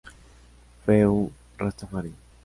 Fue 0.83 1.05
un 1.05 1.31
rastafari. 1.59 2.11